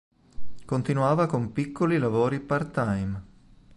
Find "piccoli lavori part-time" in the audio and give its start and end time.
1.51-3.23